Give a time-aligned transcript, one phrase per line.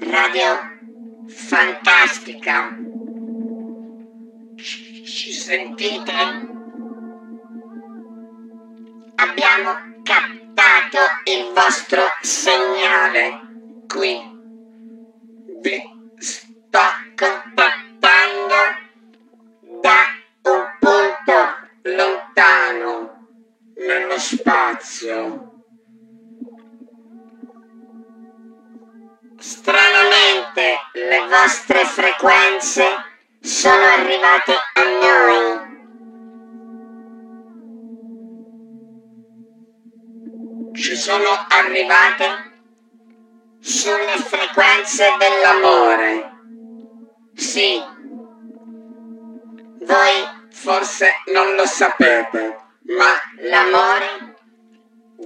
[0.00, 2.76] Radio Fantastica.
[4.56, 6.12] Ci sentite?
[9.16, 13.40] Abbiamo captato il vostro segnale
[13.88, 14.20] qui.
[15.60, 15.82] Vi
[16.18, 16.78] sto
[17.16, 18.54] contattando
[19.82, 19.96] da
[20.42, 23.26] un punto lontano
[23.74, 25.57] nello spazio.
[29.40, 32.84] Stranamente le vostre frequenze
[33.40, 35.66] sono arrivate a noi.
[40.74, 42.24] Ci sono arrivate
[43.60, 46.30] sulle frequenze dell'amore.
[47.34, 47.80] Sì.
[49.84, 53.10] Voi forse non lo sapete, ma
[53.48, 54.34] l'amore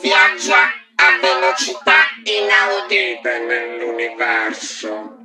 [0.00, 5.16] viaggia a velocità inaudite nell'universo.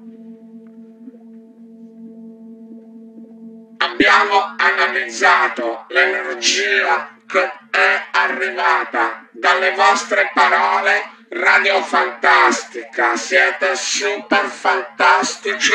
[3.77, 13.15] Abbiamo analizzato l'energia che è arrivata dalle vostre parole Radio Fantastica.
[13.15, 15.73] Siete super fantastici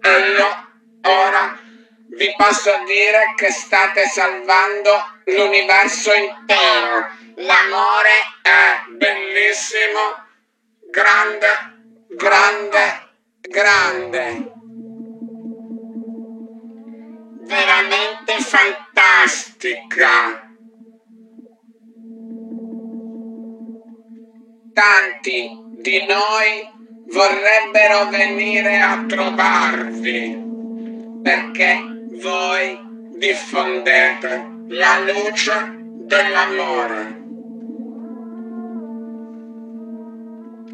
[0.00, 0.68] e io
[1.02, 1.58] ora
[2.16, 7.24] vi posso dire che state salvando l'universo intero.
[7.36, 8.82] L'amore è
[9.36, 10.00] bellissimo,
[10.90, 11.46] grande,
[12.08, 12.84] grande,
[13.42, 14.52] grande.
[17.44, 20.08] Veramente fantastica.
[24.72, 25.50] Tanti
[25.82, 26.68] di noi
[27.08, 30.44] vorrebbero venire a trovarvi
[31.22, 31.78] perché
[32.20, 32.78] voi
[33.18, 37.15] diffondete la luce dell'amore.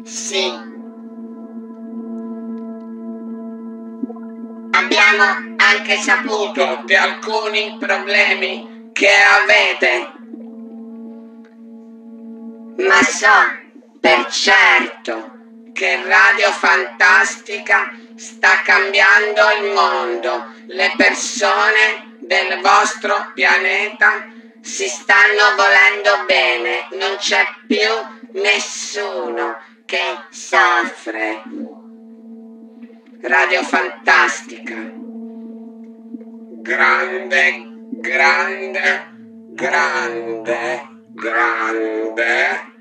[0.03, 0.51] Sì.
[4.71, 10.11] Abbiamo anche saputo di alcuni problemi che avete.
[12.85, 13.27] Ma so
[14.01, 15.31] per certo
[15.71, 20.53] che Radio Fantastica sta cambiando il mondo.
[20.67, 24.27] Le persone del vostro pianeta
[24.61, 26.87] si stanno volendo bene.
[26.91, 29.62] Non c'è più nessuno
[29.93, 31.43] che soffre.
[33.21, 34.73] Radio Fantastica.
[36.63, 37.69] Grande,
[38.01, 39.07] grande,
[39.51, 42.71] grande, grande.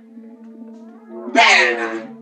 [1.32, 2.16] Bene.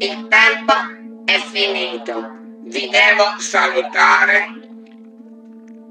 [0.00, 0.74] Il tempo
[1.24, 2.36] è finito.
[2.64, 4.48] Vi devo salutare.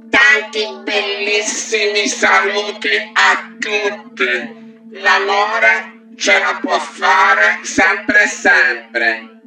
[0.08, 4.78] Tanti bellissimi saluti a tutti.
[4.92, 9.40] L'amore ce la può fare sempre sempre.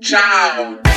[0.00, 0.95] Ciao!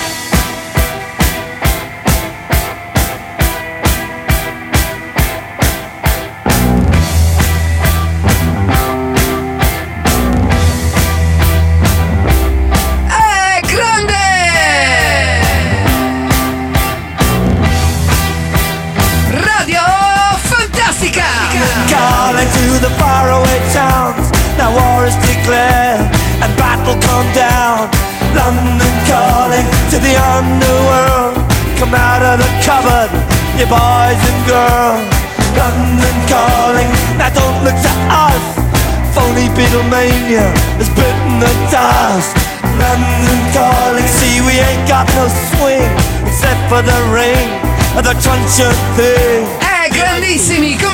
[25.50, 26.06] Declared
[26.46, 27.90] and battle come down.
[28.38, 31.42] London calling to the underworld.
[31.82, 33.10] Come out of the cupboard,
[33.58, 35.02] you boys and girls.
[35.58, 38.46] London calling, now don't look to us.
[39.16, 40.46] Phony Beatlemania
[40.78, 42.38] has bitten the dust.
[42.78, 45.90] London calling, see we ain't got no swing
[46.30, 47.50] except for the ring
[47.98, 49.39] of the truncheon thing.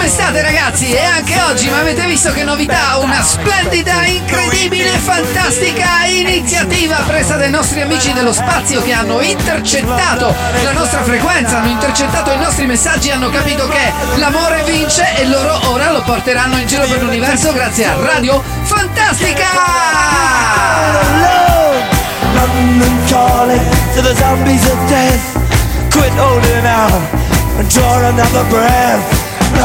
[0.05, 0.93] Come state ragazzi?
[0.93, 2.97] E anche oggi, ma avete visto che novità?
[2.97, 10.31] Una splendida, incredibile, fantastica iniziativa presa dai nostri amici dello spazio che hanno intercettato
[10.61, 15.71] la nostra frequenza, hanno intercettato i nostri messaggi, hanno capito che l'amore vince e loro
[15.71, 19.47] ora lo porteranno in giro per l'universo grazie a Radio Fantastica!
[22.35, 22.85] London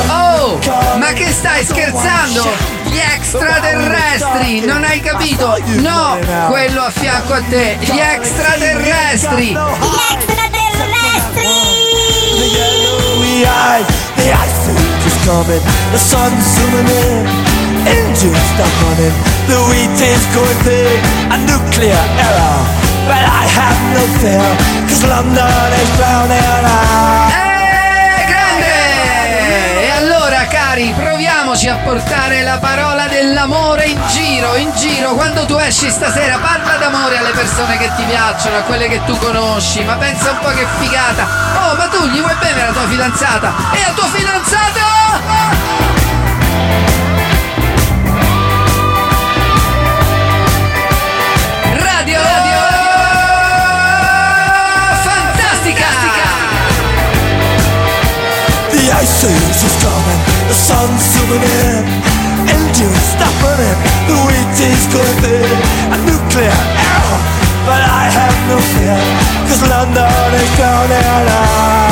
[0.08, 0.58] Oh,
[0.98, 2.48] ma che stai scherzando?
[2.84, 5.58] Gli extraterrestri, non hai capito?
[5.78, 9.56] No, quello a fianco a te, gli extraterrestri.
[12.37, 15.62] The yellowy eyes, the ice age is coming.
[15.92, 17.26] The sun's zooming in,
[17.87, 19.14] engines stop running.
[19.46, 21.00] The wheat is going thick,
[21.31, 22.58] a nuclear error.
[23.06, 24.56] But I have no fear,
[24.88, 27.29] cause London is drowning out.
[31.60, 35.14] Proviamoci a portare la parola dell'amore in giro, in giro.
[35.14, 39.16] Quando tu esci stasera, parla d'amore alle persone che ti piacciono, a quelle che tu
[39.18, 41.26] conosci, ma pensa un po' che figata.
[41.66, 43.52] Oh, ma tu gli vuoi bene alla tua fidanzata?
[43.72, 44.88] E al tuo fidanzato?
[51.78, 52.60] Radio, Radio
[59.62, 61.84] is coming, the sun's in,
[62.50, 63.78] engines stopping it,
[64.10, 65.58] the wheat is clipping,
[65.94, 67.20] a nuclear error,
[67.66, 68.98] but I have no fear,
[69.46, 71.89] cause London is drowning, I,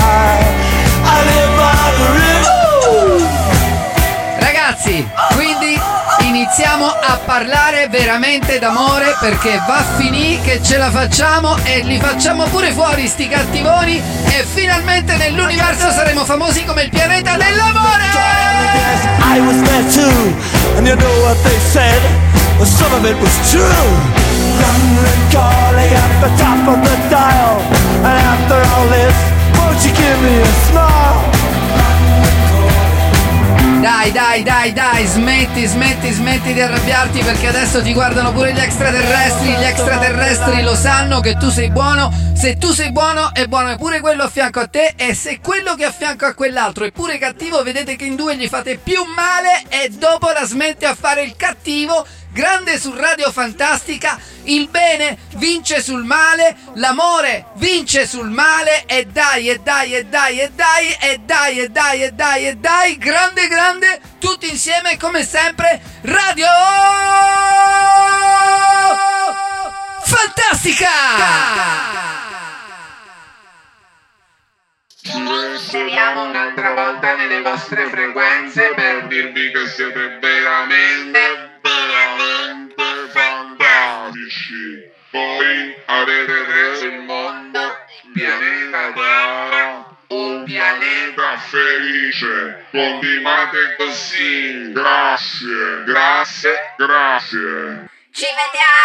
[6.38, 11.99] iniziamo a parlare veramente d'amore perché va a finire che ce la facciamo e li
[11.99, 18.05] facciamo pure fuori sti cattivoni e finalmente nell'universo saremo famosi come il pianeta dell'amore!
[19.20, 22.00] I was there too, and you know what they said?
[22.56, 23.88] Well, some of it was true.
[24.62, 27.61] London calling at the top of the dial,
[28.06, 29.14] and after all this,
[29.58, 31.38] won't you give me a smile?
[33.81, 38.59] Dai, dai, dai, dai, smetti, smetti, smetti di arrabbiarti perché adesso ti guardano pure gli
[38.59, 39.49] extraterrestri.
[39.49, 42.12] Gli extraterrestri lo sanno che tu sei buono.
[42.35, 44.95] Se tu sei buono, è buono pure quello a fianco a te.
[44.97, 48.17] E se quello che è a fianco a quell'altro è pure cattivo, vedete che in
[48.17, 52.06] due gli fate più male e dopo la smette a fare il cattivo.
[52.31, 59.49] Grande su Radio Fantastica, il bene vince sul male, l'amore vince sul male e dai
[59.49, 63.49] e dai e dai e dai e dai e dai e dai e dai, grande
[63.49, 66.49] grande, tutti insieme come sempre, Radio
[70.02, 70.88] Fantastica!
[75.14, 82.82] Inseriamo un'altra volta nelle vostre frequenze per dirvi che siete veramente, veramente
[83.12, 84.90] fantastici.
[85.12, 92.67] Voi avete reso il mondo un pianeta d'oro, un pianeta felice.
[92.71, 94.73] Continuate così.
[94.73, 97.89] Grazie, grazie, grazie.
[98.13, 98.79] Ci vediamo.